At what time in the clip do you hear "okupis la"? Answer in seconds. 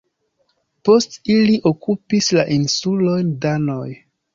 1.75-2.49